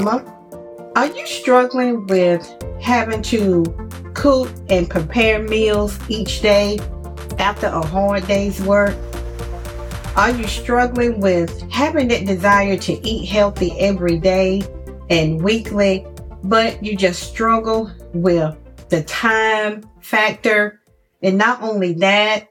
Mama. 0.00 0.24
Are 0.96 1.06
you 1.06 1.26
struggling 1.26 2.06
with 2.06 2.42
having 2.80 3.20
to 3.22 3.64
cook 4.14 4.50
and 4.70 4.88
prepare 4.88 5.42
meals 5.42 5.98
each 6.08 6.40
day 6.40 6.78
after 7.38 7.66
a 7.66 7.84
hard 7.84 8.26
day's 8.26 8.60
work? 8.62 8.96
Are 10.16 10.30
you 10.30 10.46
struggling 10.46 11.20
with 11.20 11.70
having 11.70 12.08
that 12.08 12.24
desire 12.24 12.78
to 12.78 13.06
eat 13.06 13.28
healthy 13.28 13.78
every 13.78 14.18
day 14.18 14.62
and 15.10 15.42
weekly, 15.42 16.06
but 16.44 16.82
you 16.82 16.96
just 16.96 17.22
struggle 17.30 17.90
with 18.14 18.56
the 18.88 19.02
time 19.02 19.84
factor? 20.00 20.80
And 21.22 21.36
not 21.36 21.62
only 21.62 21.92
that, 21.94 22.48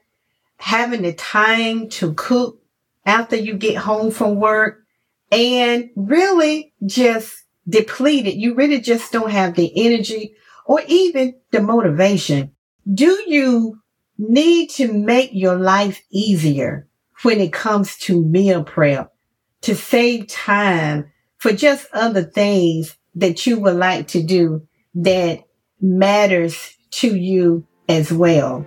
having 0.58 1.02
the 1.02 1.14
time 1.14 1.88
to 1.90 2.14
cook 2.14 2.60
after 3.04 3.34
you 3.34 3.54
get 3.54 3.76
home 3.76 4.12
from 4.12 4.36
work 4.36 4.84
and 5.32 5.90
really 5.96 6.72
just 6.86 7.39
depleted. 7.70 8.34
You 8.34 8.54
really 8.54 8.80
just 8.80 9.12
don't 9.12 9.30
have 9.30 9.54
the 9.54 9.72
energy 9.86 10.34
or 10.66 10.80
even 10.86 11.34
the 11.50 11.62
motivation. 11.62 12.52
Do 12.92 13.22
you 13.26 13.80
need 14.18 14.70
to 14.70 14.92
make 14.92 15.30
your 15.32 15.56
life 15.56 16.02
easier 16.10 16.88
when 17.22 17.40
it 17.40 17.52
comes 17.52 17.96
to 17.98 18.24
meal 18.24 18.64
prep 18.64 19.12
to 19.62 19.74
save 19.74 20.26
time 20.28 21.10
for 21.38 21.52
just 21.52 21.86
other 21.92 22.22
things 22.22 22.96
that 23.14 23.46
you 23.46 23.58
would 23.60 23.76
like 23.76 24.08
to 24.08 24.22
do 24.22 24.66
that 24.94 25.44
matters 25.80 26.76
to 26.90 27.16
you 27.16 27.66
as 27.88 28.12
well? 28.12 28.66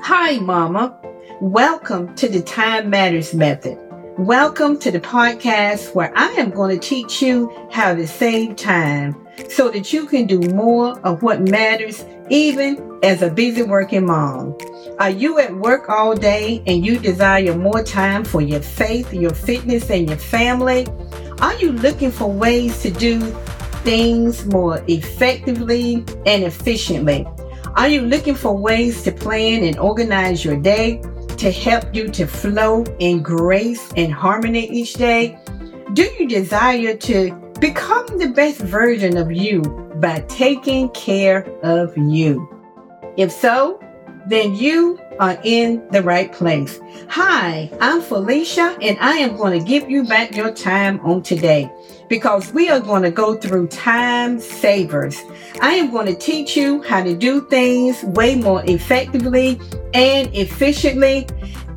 Hi, 0.00 0.38
mama. 0.38 1.00
Welcome 1.40 2.14
to 2.16 2.28
the 2.28 2.42
Time 2.42 2.90
Matters 2.90 3.34
Method. 3.34 3.78
Welcome 4.18 4.78
to 4.78 4.92
the 4.92 5.00
podcast 5.00 5.92
where 5.92 6.16
I 6.16 6.28
am 6.34 6.50
going 6.50 6.78
to 6.78 6.88
teach 6.88 7.20
you 7.20 7.52
how 7.72 7.96
to 7.96 8.06
save 8.06 8.54
time 8.54 9.26
so 9.48 9.68
that 9.70 9.92
you 9.92 10.06
can 10.06 10.28
do 10.28 10.38
more 10.54 10.96
of 11.00 11.24
what 11.24 11.42
matters 11.42 12.04
even 12.30 13.00
as 13.02 13.22
a 13.22 13.30
busy 13.30 13.62
working 13.62 14.06
mom. 14.06 14.56
Are 15.00 15.10
you 15.10 15.40
at 15.40 15.52
work 15.56 15.88
all 15.88 16.14
day 16.14 16.62
and 16.68 16.86
you 16.86 16.96
desire 17.00 17.56
more 17.56 17.82
time 17.82 18.24
for 18.24 18.40
your 18.40 18.60
faith, 18.60 19.12
your 19.12 19.34
fitness, 19.34 19.90
and 19.90 20.08
your 20.08 20.18
family? 20.18 20.86
Are 21.40 21.54
you 21.56 21.72
looking 21.72 22.12
for 22.12 22.30
ways 22.30 22.82
to 22.82 22.92
do 22.92 23.18
things 23.82 24.46
more 24.46 24.80
effectively 24.86 26.04
and 26.24 26.44
efficiently? 26.44 27.26
Are 27.74 27.88
you 27.88 28.02
looking 28.02 28.36
for 28.36 28.56
ways 28.56 29.02
to 29.02 29.10
plan 29.10 29.64
and 29.64 29.76
organize 29.76 30.44
your 30.44 30.56
day? 30.56 31.02
To 31.36 31.50
help 31.50 31.94
you 31.94 32.08
to 32.08 32.26
flow 32.26 32.84
in 32.98 33.22
grace 33.22 33.92
and 33.96 34.12
harmony 34.12 34.66
each 34.70 34.94
day? 34.94 35.38
Do 35.92 36.02
you 36.18 36.28
desire 36.28 36.96
to 36.96 37.52
become 37.60 38.06
the 38.18 38.28
best 38.28 38.58
version 38.60 39.16
of 39.16 39.30
you 39.30 39.62
by 39.96 40.20
taking 40.28 40.88
care 40.90 41.44
of 41.62 41.96
you? 41.96 42.48
If 43.16 43.30
so, 43.30 43.80
then 44.26 44.54
you 44.54 44.98
are 45.18 45.38
in 45.44 45.86
the 45.90 46.02
right 46.02 46.32
place. 46.32 46.80
Hi, 47.08 47.70
I'm 47.80 48.00
Felicia, 48.00 48.76
and 48.80 48.98
I 49.00 49.16
am 49.18 49.36
going 49.36 49.58
to 49.58 49.64
give 49.64 49.88
you 49.88 50.04
back 50.04 50.34
your 50.34 50.52
time 50.52 51.00
on 51.00 51.22
today 51.22 51.70
because 52.08 52.52
we 52.52 52.70
are 52.70 52.80
going 52.80 53.02
to 53.02 53.10
go 53.10 53.34
through 53.34 53.68
time 53.68 54.40
savers. 54.40 55.20
I 55.60 55.74
am 55.74 55.90
going 55.90 56.06
to 56.06 56.14
teach 56.14 56.56
you 56.56 56.82
how 56.82 57.02
to 57.02 57.14
do 57.14 57.46
things 57.48 58.02
way 58.02 58.34
more 58.34 58.62
effectively 58.66 59.60
and 59.94 60.34
efficiently, 60.34 61.26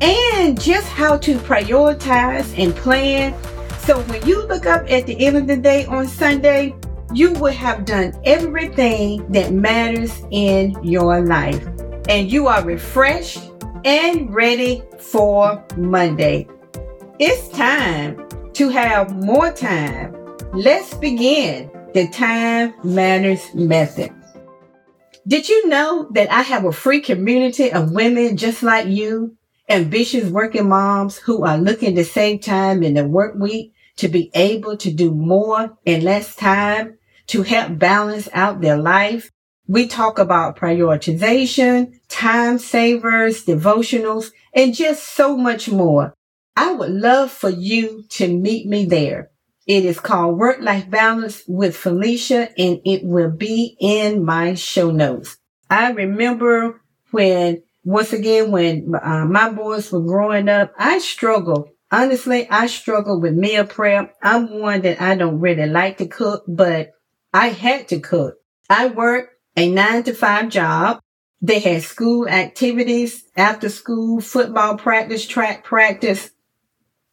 and 0.00 0.60
just 0.60 0.88
how 0.88 1.16
to 1.18 1.38
prioritize 1.38 2.56
and 2.58 2.74
plan. 2.76 3.34
So 3.80 4.00
when 4.02 4.26
you 4.26 4.46
look 4.46 4.66
up 4.66 4.90
at 4.90 5.06
the 5.06 5.24
end 5.24 5.36
of 5.36 5.46
the 5.46 5.56
day 5.56 5.86
on 5.86 6.06
Sunday, 6.06 6.74
you 7.14 7.32
will 7.32 7.52
have 7.52 7.84
done 7.84 8.12
everything 8.24 9.30
that 9.32 9.52
matters 9.52 10.12
in 10.30 10.76
your 10.82 11.24
life 11.24 11.66
and 12.08 12.32
you 12.32 12.48
are 12.48 12.64
refreshed 12.64 13.38
and 13.84 14.34
ready 14.34 14.82
for 14.98 15.62
Monday. 15.76 16.48
It's 17.18 17.48
time 17.50 18.26
to 18.54 18.70
have 18.70 19.14
more 19.14 19.52
time. 19.52 20.16
Let's 20.52 20.94
begin 20.94 21.70
the 21.92 22.08
Time 22.08 22.74
Matters 22.82 23.54
Method. 23.54 24.12
Did 25.26 25.48
you 25.48 25.68
know 25.68 26.08
that 26.12 26.32
I 26.32 26.40
have 26.40 26.64
a 26.64 26.72
free 26.72 27.02
community 27.02 27.70
of 27.70 27.92
women 27.92 28.38
just 28.38 28.62
like 28.62 28.86
you, 28.86 29.36
ambitious 29.68 30.30
working 30.30 30.70
moms 30.70 31.18
who 31.18 31.44
are 31.44 31.58
looking 31.58 31.94
to 31.96 32.04
save 32.04 32.40
time 32.40 32.82
in 32.82 32.94
the 32.94 33.04
work 33.04 33.34
week 33.34 33.74
to 33.96 34.08
be 34.08 34.30
able 34.32 34.78
to 34.78 34.90
do 34.90 35.14
more 35.14 35.76
in 35.84 36.02
less 36.02 36.34
time 36.34 36.96
to 37.26 37.42
help 37.42 37.78
balance 37.78 38.28
out 38.32 38.62
their 38.62 38.78
life 38.78 39.30
we 39.68 39.86
talk 39.86 40.18
about 40.18 40.56
prioritization, 40.56 41.92
time 42.08 42.58
savers, 42.58 43.44
devotionals, 43.44 44.32
and 44.54 44.74
just 44.74 45.14
so 45.14 45.36
much 45.36 45.68
more. 45.68 46.14
I 46.56 46.72
would 46.72 46.90
love 46.90 47.30
for 47.30 47.50
you 47.50 48.04
to 48.10 48.26
meet 48.26 48.66
me 48.66 48.86
there. 48.86 49.30
It 49.66 49.84
is 49.84 50.00
called 50.00 50.38
Work 50.38 50.60
Life 50.62 50.90
Balance 50.90 51.42
with 51.46 51.76
Felicia 51.76 52.48
and 52.58 52.80
it 52.86 53.04
will 53.04 53.30
be 53.30 53.76
in 53.78 54.24
my 54.24 54.54
show 54.54 54.90
notes. 54.90 55.36
I 55.68 55.90
remember 55.90 56.80
when, 57.10 57.62
once 57.84 58.14
again, 58.14 58.50
when 58.50 58.94
uh, 59.00 59.26
my 59.26 59.50
boys 59.50 59.92
were 59.92 60.00
growing 60.00 60.48
up, 60.48 60.72
I 60.78 60.98
struggled. 60.98 61.68
Honestly, 61.92 62.48
I 62.50 62.66
struggled 62.66 63.22
with 63.22 63.34
meal 63.34 63.66
prep. 63.66 64.14
I'm 64.22 64.60
one 64.60 64.80
that 64.80 65.02
I 65.02 65.14
don't 65.14 65.40
really 65.40 65.66
like 65.66 65.98
to 65.98 66.06
cook, 66.06 66.44
but 66.48 66.92
I 67.34 67.48
had 67.48 67.88
to 67.88 68.00
cook. 68.00 68.36
I 68.70 68.86
worked 68.86 69.37
a 69.58 69.70
nine 69.70 70.02
to 70.04 70.14
five 70.14 70.48
job. 70.48 71.00
They 71.40 71.58
had 71.58 71.82
school 71.82 72.28
activities, 72.28 73.24
after 73.36 73.68
school, 73.68 74.20
football 74.20 74.76
practice, 74.76 75.26
track 75.26 75.64
practice. 75.64 76.30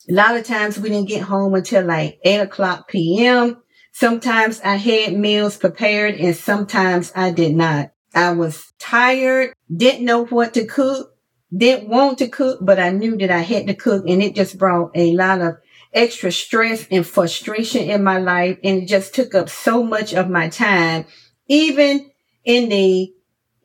A 0.09 0.13
lot 0.13 0.35
of 0.35 0.45
times 0.45 0.79
we 0.79 0.89
didn't 0.89 1.07
get 1.07 1.23
home 1.23 1.53
until 1.55 1.85
like 1.85 2.19
eight 2.23 2.39
o'clock 2.39 2.87
PM. 2.87 3.57
Sometimes 3.91 4.61
I 4.61 4.75
had 4.75 5.17
meals 5.17 5.57
prepared 5.57 6.15
and 6.15 6.35
sometimes 6.35 7.11
I 7.15 7.31
did 7.31 7.55
not. 7.55 7.91
I 8.13 8.31
was 8.31 8.73
tired, 8.79 9.53
didn't 9.75 10.05
know 10.05 10.25
what 10.25 10.53
to 10.55 10.65
cook, 10.65 11.13
didn't 11.55 11.89
want 11.89 12.17
to 12.19 12.27
cook, 12.27 12.59
but 12.61 12.79
I 12.79 12.91
knew 12.91 13.17
that 13.17 13.31
I 13.31 13.39
had 13.39 13.67
to 13.67 13.73
cook 13.73 14.05
and 14.07 14.21
it 14.21 14.35
just 14.35 14.57
brought 14.57 14.91
a 14.95 15.13
lot 15.13 15.41
of 15.41 15.57
extra 15.93 16.31
stress 16.31 16.87
and 16.91 17.05
frustration 17.05 17.89
in 17.89 18.03
my 18.03 18.19
life 18.19 18.57
and 18.63 18.83
it 18.83 18.87
just 18.87 19.15
took 19.15 19.33
up 19.33 19.49
so 19.49 19.83
much 19.83 20.13
of 20.13 20.29
my 20.29 20.49
time. 20.49 21.05
Even 21.47 22.11
in 22.45 22.69
the 22.69 23.13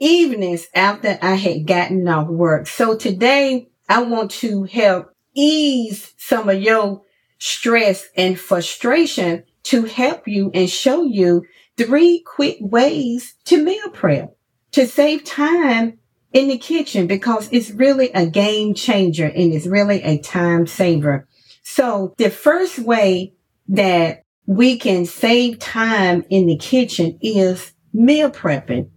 evenings 0.01 0.67
after 0.75 1.19
I 1.23 1.35
had 1.35 1.67
gotten 1.67 2.09
off 2.09 2.29
work. 2.29 2.67
So 2.67 2.97
today 2.97 3.69
I 3.89 4.03
want 4.03 4.31
to 4.33 4.65
help 4.65 5.15
ease 5.35 6.15
some 6.17 6.49
of 6.49 6.61
your 6.61 7.03
stress 7.39 8.09
and 8.17 8.39
frustration 8.39 9.45
to 9.65 9.85
help 9.85 10.27
you 10.27 10.51
and 10.55 10.69
show 10.69 11.05
you 11.05 11.45
three 11.77 12.23
quick 12.27 12.57
ways 12.61 13.37
to 13.45 13.63
meal 13.63 13.91
prep 13.91 14.37
to 14.73 14.87
save 14.87 15.25
time 15.25 15.99
in 16.33 16.49
the 16.49 16.59
kitchen 16.59 17.07
because 17.07 17.49
it's 17.51 17.71
really 17.71 18.11
a 18.13 18.27
game 18.27 18.75
changer 18.75 19.27
and 19.27 19.53
it's 19.53 19.67
really 19.67 20.03
a 20.03 20.19
time 20.19 20.67
saver. 20.67 21.27
So 21.63 22.15
the 22.19 22.31
first 22.31 22.79
way 22.79 23.35
that 23.69 24.25
we 24.47 24.79
can 24.79 25.07
save 25.07 25.59
time 25.59 26.25
in 26.31 26.47
the 26.47 26.57
kitchen 26.57 27.19
is 27.21 27.73
meal 27.93 28.31
prepping 28.31 28.91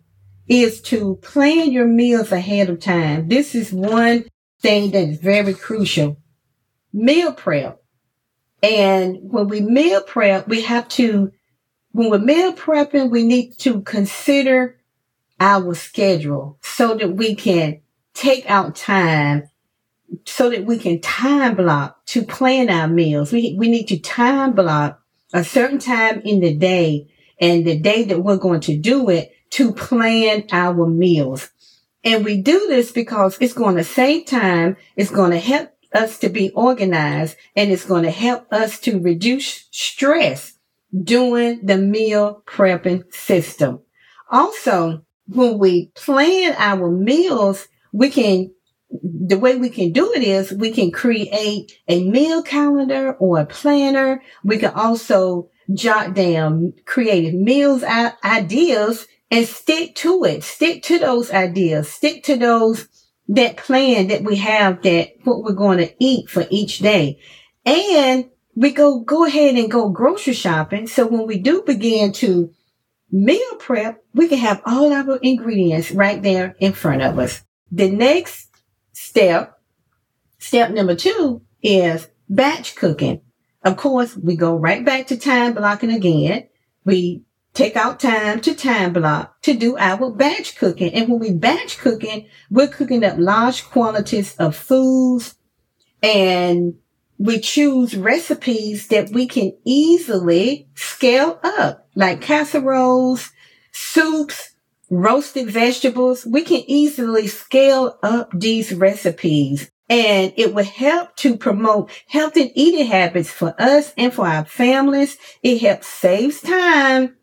is 0.48 0.82
to 0.82 1.16
plan 1.18 1.72
your 1.72 1.88
meals 1.88 2.32
ahead 2.32 2.70
of 2.70 2.80
time. 2.80 3.28
This 3.28 3.56
is 3.56 3.72
one 3.72 4.26
thing 4.62 4.92
that 4.92 5.10
is 5.10 5.20
very 5.20 5.54
crucial. 5.54 6.18
Meal 6.92 7.34
prep. 7.34 7.82
And 8.62 9.18
when 9.22 9.48
we 9.48 9.62
meal 9.62 10.02
prep, 10.02 10.48
we 10.48 10.62
have 10.62 10.88
to, 10.90 11.32
when 11.92 12.10
we're 12.10 12.20
meal 12.20 12.54
prepping, 12.54 13.10
we 13.10 13.24
need 13.24 13.58
to 13.60 13.82
consider 13.82 14.78
our 15.40 15.74
schedule 15.74 16.58
so 16.62 16.96
that 16.96 17.16
we 17.16 17.36
can 17.36 17.82
take 18.14 18.50
out 18.50 18.76
time 18.76 19.50
so 20.26 20.50
that 20.50 20.66
we 20.66 20.78
can 20.78 21.02
time 21.02 21.56
block 21.56 22.06
to 22.06 22.24
plan 22.24 22.70
our 22.70 22.88
meals. 22.88 23.32
We, 23.32 23.56
we 23.58 23.68
need 23.68 23.88
to 23.88 24.00
time 24.00 24.54
block 24.54 25.02
a 25.34 25.44
certain 25.44 25.80
time 25.80 26.22
in 26.22 26.40
the 26.40 26.54
day 26.54 27.08
and 27.40 27.66
the 27.66 27.80
day 27.80 28.04
that 28.04 28.24
we're 28.24 28.38
going 28.38 28.62
to 28.62 28.78
do 28.78 29.10
it 29.10 29.32
to 29.52 29.74
plan 29.74 30.46
our 30.52 30.88
meals. 30.88 31.50
And 32.04 32.26
we 32.26 32.42
do 32.42 32.68
this 32.68 32.92
because 32.92 33.38
it's 33.40 33.54
going 33.54 33.76
to 33.78 33.84
save 33.84 34.26
time. 34.26 34.78
It's 34.96 35.12
going 35.12 35.32
to 35.32 35.40
help 35.40 35.72
us 35.94 36.18
to 36.20 36.30
be 36.30 36.50
organized 36.52 37.38
and 37.56 37.72
it's 37.72 37.86
going 37.86 38.04
to 38.04 38.12
help 38.12 38.52
us 38.52 38.80
to 38.80 39.00
reduce 39.00 39.68
stress 39.72 40.54
doing 41.02 41.66
the 41.66 41.78
meal 41.78 42.44
prepping 42.46 43.12
system. 43.14 43.80
Also, 44.30 45.06
when 45.28 45.58
we 45.58 45.88
plan 45.96 46.56
our 46.58 46.90
meals, 46.92 47.68
we 47.92 48.10
can, 48.10 48.52
the 48.90 49.38
way 49.38 49.56
we 49.56 49.70
can 49.70 49.92
do 49.92 50.12
it 50.14 50.24
is 50.24 50.52
we 50.52 50.72
can 50.72 50.92
create 50.92 51.80
a 51.88 52.04
meal 52.10 52.44
calendar 52.44 53.14
or 53.14 53.40
a 53.40 53.46
planner. 53.46 54.22
We 54.44 54.58
can 54.58 54.74
also 54.74 55.50
jot 55.74 56.14
down 56.14 56.74
creative 56.86 57.34
meals 57.34 57.84
ideas 57.84 59.08
and 59.32 59.48
stick 59.48 59.96
to 59.96 60.24
it. 60.26 60.44
Stick 60.44 60.84
to 60.84 61.00
those 61.00 61.32
ideas. 61.32 61.92
Stick 61.92 62.24
to 62.26 62.38
those, 62.38 62.88
that 63.30 63.58
plan 63.58 64.08
that 64.08 64.24
we 64.24 64.36
have 64.38 64.82
that 64.84 65.14
what 65.24 65.44
we're 65.44 65.54
going 65.54 65.80
to 65.80 65.94
eat 66.00 66.30
for 66.30 66.46
each 66.50 66.80
day. 66.80 67.20
And 67.66 68.30
we 68.56 68.72
go, 68.72 69.00
go 69.00 69.26
ahead 69.26 69.56
and 69.56 69.72
go 69.72 69.90
grocery 69.90 70.34
shopping. 70.34 70.88
So 70.88 71.08
when 71.08 71.26
we 71.26 71.40
do 71.40 71.64
begin 71.66 72.12
to 72.14 72.54
meal 73.12 73.56
prep, 73.60 74.04
we 74.14 74.28
can 74.28 74.40
have 74.40 74.62
all 74.66 74.92
our 74.92 75.18
ingredients 75.18 75.92
right 75.92 76.22
there 76.22 76.56
in 76.60 76.74
front 76.74 77.02
of 77.02 77.18
us. 77.18 77.42
The 77.72 77.90
next 77.90 78.50
step, 78.92 79.60
step 80.38 80.72
number 80.72 80.96
two 80.96 81.42
is 81.64 82.08
batch 82.30 82.76
cooking. 82.76 83.22
Of 83.64 83.78
course, 83.78 84.16
we 84.18 84.36
go 84.36 84.56
right 84.56 84.84
back 84.84 85.08
to 85.08 85.18
time 85.18 85.54
blocking 85.54 85.92
again. 85.92 86.48
We 86.84 87.24
take 87.54 87.76
out 87.76 88.00
time 88.00 88.42
to 88.42 88.56
time 88.56 88.94
block 88.94 89.42
to 89.44 89.54
do 89.54 89.78
our 89.78 90.12
batch 90.12 90.58
cooking. 90.58 90.94
And 90.94 91.08
when 91.08 91.20
we 91.20 91.32
batch 91.32 91.78
cooking, 91.78 92.28
we're 92.50 92.68
cooking 92.68 93.04
up 93.04 93.18
large 93.18 93.64
quantities 93.66 94.36
of 94.38 94.56
foods 94.56 95.36
and 96.02 96.76
we 97.18 97.40
choose 97.40 97.96
recipes 97.96 98.88
that 98.88 99.12
we 99.12 99.28
can 99.28 99.54
easily 99.64 100.68
scale 100.76 101.40
up, 101.44 101.88
like 101.96 102.22
casseroles, 102.22 103.32
soups, 103.72 104.56
roasted 104.90 105.50
vegetables. 105.50 106.26
We 106.26 106.44
can 106.44 106.64
easily 106.68 107.28
scale 107.28 107.98
up 108.04 108.32
these 108.34 108.74
recipes 108.74 109.72
and 109.90 110.34
it 110.38 110.54
will 110.54 110.64
help 110.64 111.16
to 111.18 111.38
promote 111.38 111.92
healthy 112.08 112.52
eating 112.56 112.86
habits 112.86 113.30
for 113.30 113.54
us 113.60 113.94
and 113.98 114.14
for 114.14 114.28
our 114.28 114.46
families. 114.46 115.18
It 115.42 115.62
helps 115.62 115.88
saves 115.88 116.42
time 116.42 117.16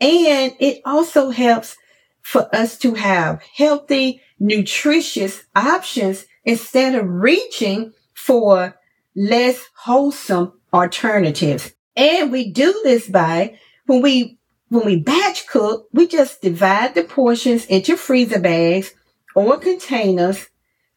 and 0.00 0.54
it 0.60 0.82
also 0.84 1.30
helps 1.30 1.76
for 2.20 2.54
us 2.54 2.78
to 2.78 2.94
have 2.94 3.42
healthy, 3.54 4.20
nutritious 4.38 5.44
options 5.54 6.26
instead 6.44 6.94
of 6.94 7.08
reaching 7.08 7.92
for 8.14 8.78
less 9.14 9.62
wholesome 9.74 10.52
alternatives. 10.72 11.72
And 11.96 12.32
we 12.32 12.50
do 12.50 12.80
this 12.84 13.08
by 13.08 13.58
when 13.86 14.02
we 14.02 14.38
when 14.68 14.86
we 14.86 14.96
batch 14.96 15.46
cook, 15.46 15.88
we 15.92 16.08
just 16.08 16.42
divide 16.42 16.94
the 16.94 17.04
portions 17.04 17.66
into 17.66 17.96
freezer 17.96 18.40
bags 18.40 18.92
or 19.36 19.58
containers, 19.58 20.48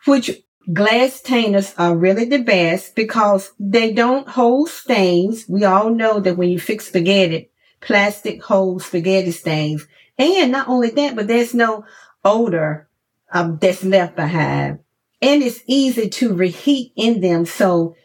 which 0.06 0.32
glass 0.72 1.22
containers 1.22 1.74
are 1.78 1.96
really 1.96 2.26
the 2.26 2.40
best 2.44 2.96
because 2.96 3.52
they 3.60 3.94
don't 3.94 4.28
hold 4.28 4.70
stains. 4.70 5.46
We 5.48 5.64
all 5.64 5.90
know 5.90 6.20
that 6.20 6.38
when 6.38 6.50
you 6.50 6.60
fix 6.60 6.88
spaghetti, 6.88 7.50
plastic 7.80 8.44
holds 8.44 8.86
spaghetti 8.86 9.32
stains. 9.32 9.88
And 10.18 10.52
not 10.52 10.68
only 10.68 10.90
that, 10.92 11.16
but 11.16 11.28
there's 11.28 11.54
no 11.54 11.86
odor 12.26 12.90
um, 13.32 13.58
that's 13.62 13.84
left 13.84 14.16
behind. 14.16 14.80
And 15.22 15.42
it's 15.42 15.62
easy 15.68 16.10
to 16.10 16.36
reheat 16.36 16.92
in 16.96 17.22
them. 17.22 17.46
So 17.46 17.96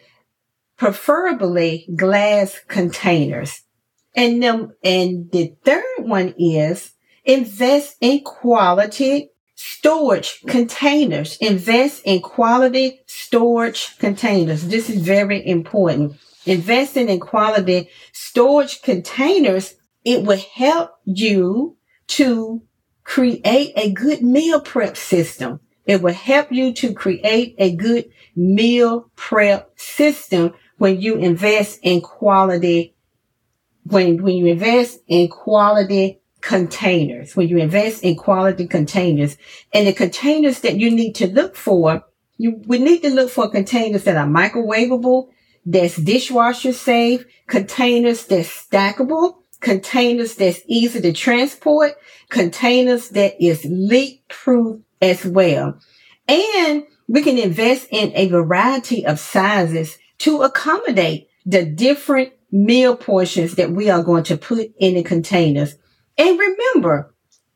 preferably 0.77 1.89
glass 1.95 2.59
containers. 2.69 3.63
And 4.15 4.43
them, 4.43 4.73
and 4.85 5.31
the 5.31 5.55
third 5.65 5.85
one 5.99 6.35
is 6.39 6.93
invest 7.25 7.97
in 8.01 8.23
quality 8.25 9.32
storage 9.63 10.43
containers. 10.49 11.37
Invest 11.37 12.03
in 12.05 12.21
quality 12.21 13.01
storage 13.07 13.97
containers. 13.99 14.67
This 14.67 14.91
is 14.91 15.01
very 15.01 15.47
important. 15.47 16.15
Investing 16.47 17.09
in 17.09 17.21
quality 17.21 17.89
storage 18.13 18.83
containers, 18.83 19.75
it 20.05 20.25
will 20.25 20.41
help 20.55 20.91
you 21.05 21.77
to 22.09 22.63
create 23.05 23.73
a 23.77 23.93
good 23.93 24.23
meal 24.23 24.61
prep 24.61 24.97
system. 24.97 25.61
It 25.87 26.03
will 26.03 26.13
help 26.13 26.51
you 26.51 26.73
to 26.75 26.93
create 26.93 27.55
a 27.59 27.75
good 27.75 28.11
meal 28.35 29.11
prep 29.15 29.71
system 29.79 30.55
when 30.79 31.01
you 31.01 31.17
invest 31.17 31.79
in 31.83 32.01
quality, 32.01 32.97
when, 33.85 34.23
when 34.23 34.35
you 34.35 34.47
invest 34.47 35.01
in 35.07 35.29
quality 35.29 36.22
containers, 36.43 37.35
when 37.35 37.49
you 37.49 37.59
invest 37.59 38.03
in 38.03 38.17
quality 38.17 38.67
containers 38.67 39.37
and 39.73 39.87
the 39.87 39.93
containers 39.93 40.61
that 40.61 40.77
you 40.77 40.91
need 40.91 41.15
to 41.15 41.29
look 41.29 41.57
for, 41.57 42.05
you 42.37 42.61
we 42.67 42.79
need 42.79 43.01
to 43.03 43.11
look 43.11 43.31
for 43.31 43.49
containers 43.49 44.05
that 44.05 44.17
are 44.17 44.27
microwavable, 44.27 45.29
that's 45.65 45.97
dishwasher 45.97 46.73
safe, 46.73 47.25
containers 47.47 48.27
that's 48.27 48.49
stackable, 48.49 49.37
containers 49.61 50.35
that's 50.35 50.61
easy 50.67 51.01
to 51.01 51.13
transport, 51.13 51.93
containers 52.29 53.11
that 53.11 53.43
is 53.43 53.65
leak 53.65 54.27
proof 54.29 54.81
as 55.01 55.25
well. 55.25 55.79
And 56.29 56.85
we 57.09 57.23
can 57.23 57.39
invest 57.39 57.87
in 57.91 58.13
a 58.15 58.29
variety 58.29 59.07
of 59.07 59.21
sizes 59.21 59.99
to 60.19 60.43
accommodate 60.43 61.29
the 61.47 61.65
different 61.65 62.33
meal 62.51 62.97
portions 62.97 63.55
that 63.55 63.71
we 63.71 63.89
are 63.89 64.03
going 64.03 64.25
to 64.25 64.37
put 64.37 64.73
in 64.79 64.95
the 64.95 65.03
containers. 65.03 65.77
And 66.23 66.39
remember 66.39 67.13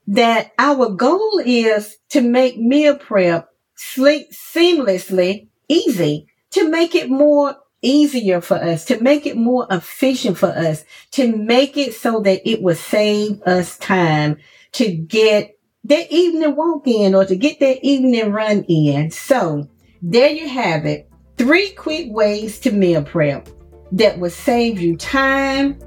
that 0.08 0.50
our 0.58 0.90
goal 0.90 1.40
is 1.44 1.96
to 2.10 2.20
make 2.20 2.58
meal 2.58 2.98
prep 2.98 3.48
sleep 3.76 4.32
seamlessly 4.32 5.46
easy, 5.68 6.26
to 6.50 6.68
make 6.68 6.96
it 6.96 7.08
more 7.08 7.54
easier 7.80 8.40
for 8.40 8.56
us, 8.56 8.84
to 8.86 9.00
make 9.00 9.24
it 9.24 9.36
more 9.36 9.68
efficient 9.70 10.36
for 10.36 10.48
us, 10.48 10.84
to 11.12 11.36
make 11.36 11.76
it 11.76 11.94
so 11.94 12.18
that 12.22 12.40
it 12.44 12.60
will 12.60 12.74
save 12.74 13.40
us 13.42 13.78
time 13.78 14.38
to 14.72 14.90
get 14.90 15.56
that 15.84 16.10
evening 16.10 16.56
walk 16.56 16.88
in 16.88 17.14
or 17.14 17.24
to 17.24 17.36
get 17.36 17.60
that 17.60 17.86
evening 17.86 18.32
run 18.32 18.64
in. 18.64 19.12
So 19.12 19.68
there 20.02 20.30
you 20.30 20.48
have 20.48 20.86
it. 20.86 21.08
Three 21.36 21.70
quick 21.70 22.08
ways 22.10 22.58
to 22.60 22.72
meal 22.72 23.04
prep 23.04 23.48
that 23.92 24.18
will 24.18 24.30
save 24.30 24.80
you 24.80 24.96
time. 24.96 25.78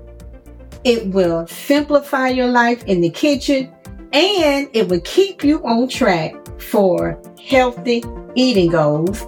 It 0.83 1.07
will 1.07 1.45
simplify 1.47 2.29
your 2.29 2.47
life 2.47 2.83
in 2.85 3.01
the 3.01 3.09
kitchen 3.09 3.73
and 4.13 4.69
it 4.73 4.87
will 4.87 5.01
keep 5.01 5.43
you 5.43 5.63
on 5.65 5.89
track 5.89 6.33
for 6.59 7.21
healthy 7.45 8.03
eating 8.35 8.71
goals. 8.71 9.25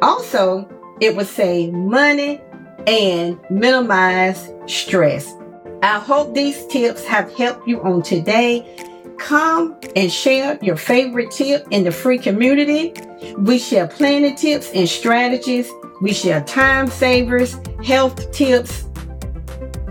Also, 0.00 0.68
it 1.00 1.16
will 1.16 1.24
save 1.24 1.72
money 1.72 2.40
and 2.86 3.38
minimize 3.50 4.52
stress. 4.66 5.34
I 5.82 5.98
hope 5.98 6.34
these 6.34 6.66
tips 6.66 7.04
have 7.04 7.32
helped 7.34 7.66
you 7.66 7.82
on 7.82 8.02
today. 8.02 8.76
Come 9.18 9.76
and 9.96 10.12
share 10.12 10.58
your 10.62 10.76
favorite 10.76 11.30
tip 11.30 11.66
in 11.70 11.84
the 11.84 11.90
free 11.90 12.18
community. 12.18 12.94
We 13.38 13.58
share 13.58 13.88
planning 13.88 14.36
tips 14.36 14.70
and 14.72 14.88
strategies. 14.88 15.70
We 16.00 16.12
share 16.12 16.42
time 16.44 16.88
savers, 16.88 17.56
health 17.82 18.30
tips 18.32 18.84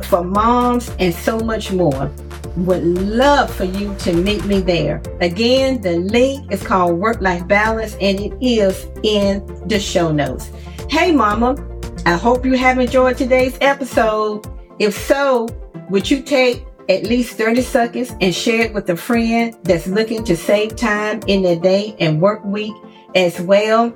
for 0.04 0.24
moms, 0.24 0.92
and 1.00 1.14
so 1.14 1.40
much 1.40 1.72
more. 1.72 2.12
Would 2.58 2.84
love 2.84 3.54
for 3.54 3.66
you 3.66 3.94
to 4.00 4.14
meet 4.14 4.46
me 4.46 4.62
there. 4.62 5.02
Again, 5.20 5.82
the 5.82 5.98
link 5.98 6.52
is 6.52 6.64
called 6.64 6.98
Work 6.98 7.20
Life 7.20 7.46
Balance 7.48 7.98
and 8.00 8.18
it 8.18 8.34
is 8.40 8.88
in 9.04 9.46
the 9.68 9.78
show 9.78 10.12
notes. 10.12 10.52
Hey, 10.90 11.12
Mama, 11.12 11.58
I 12.06 12.14
hope 12.14 12.46
you 12.46 12.54
have 12.54 12.80
enjoyed 12.80 13.18
today's 13.18 13.58
episode. 13.60 14.46
If 14.80 14.96
so, 14.96 15.50
would 15.90 16.10
you 16.10 16.22
take 16.22 16.66
at 16.88 17.04
least 17.04 17.38
30 17.38 17.62
seconds 17.62 18.16
and 18.22 18.34
share 18.34 18.62
it 18.62 18.74
with 18.74 18.90
a 18.90 18.96
friend 18.96 19.56
that's 19.64 19.88
looking 19.88 20.24
to 20.24 20.38
save 20.38 20.76
time 20.76 21.20
in 21.28 21.42
their 21.42 21.60
day 21.60 21.96
and 22.00 22.22
work 22.22 22.46
week 22.46 22.74
as 23.16 23.42
well? 23.42 23.94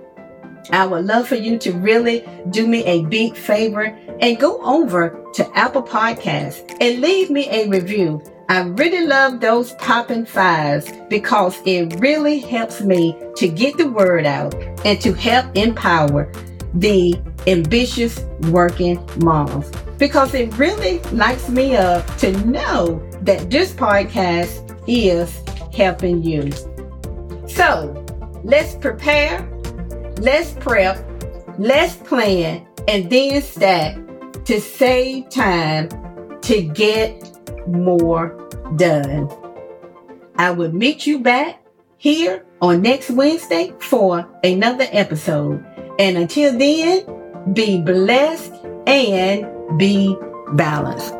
I 0.71 0.85
would 0.85 1.05
love 1.05 1.27
for 1.27 1.35
you 1.35 1.57
to 1.59 1.71
really 1.73 2.23
do 2.49 2.67
me 2.67 2.83
a 2.85 3.03
big 3.05 3.35
favor 3.35 3.97
and 4.21 4.39
go 4.39 4.61
over 4.63 5.25
to 5.33 5.57
Apple 5.57 5.83
Podcasts 5.83 6.75
and 6.79 7.01
leave 7.01 7.29
me 7.29 7.47
a 7.49 7.67
review. 7.67 8.21
I 8.49 8.61
really 8.61 9.05
love 9.05 9.39
those 9.39 9.73
popping 9.73 10.25
fives 10.25 10.91
because 11.09 11.59
it 11.65 11.99
really 11.99 12.39
helps 12.39 12.81
me 12.81 13.15
to 13.35 13.47
get 13.47 13.77
the 13.77 13.89
word 13.89 14.25
out 14.25 14.55
and 14.85 14.99
to 15.01 15.13
help 15.13 15.55
empower 15.55 16.31
the 16.73 17.19
ambitious 17.47 18.19
working 18.49 18.99
moms 19.23 19.71
because 19.97 20.33
it 20.33 20.55
really 20.57 20.99
lights 21.11 21.49
me 21.49 21.75
up 21.75 22.05
to 22.17 22.31
know 22.45 23.07
that 23.21 23.49
this 23.49 23.71
podcast 23.73 24.65
is 24.87 25.43
helping 25.75 26.23
you. 26.23 26.51
So 27.47 28.05
let's 28.43 28.75
prepare, 28.75 29.47
let's 30.19 30.53
prep, 30.53 30.97
let's 31.57 31.95
plan, 31.95 32.67
and 32.87 33.09
then 33.09 33.41
stack 33.41 33.97
to 34.45 34.59
save 34.59 35.29
time 35.29 35.89
to 36.41 36.61
get 36.61 37.67
more 37.67 38.49
done. 38.75 39.29
I 40.35 40.51
will 40.51 40.71
meet 40.71 41.05
you 41.05 41.19
back 41.19 41.61
here 41.97 42.45
on 42.61 42.81
next 42.81 43.09
Wednesday 43.09 43.73
for 43.79 44.27
another 44.43 44.87
episode. 44.91 45.65
And 45.99 46.17
until 46.17 46.57
then, 46.57 47.53
be 47.53 47.81
blessed 47.81 48.53
and 48.87 49.77
be 49.77 50.15
balanced. 50.53 51.15